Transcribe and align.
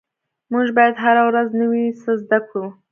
مونږ 0.51 0.67
باید 0.77 0.95
هره 1.03 1.23
ورځ 1.29 1.47
نوي 1.61 1.85
څه 2.01 2.11
زده 2.21 2.39
کړو 2.47 2.65